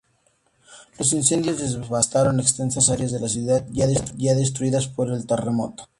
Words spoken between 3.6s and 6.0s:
ya destruidas por el terremoto.